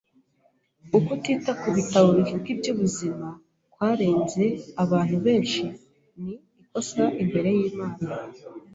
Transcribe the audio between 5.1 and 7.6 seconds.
benshi ni ikosa imbere